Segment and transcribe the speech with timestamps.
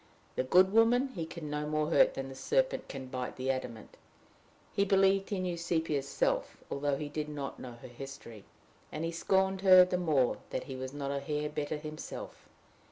[0.35, 3.97] the good woman he can no more hurt than the serpent can bite the adamant.
[4.73, 8.43] He believed he knew Sepia's self, although he did not yet know her history;
[8.91, 12.49] and he scorned her the more that he was not a hair better himself.